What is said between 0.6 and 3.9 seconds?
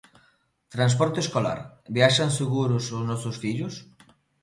Transporte escolar: viaxan seguros os nosos fillos?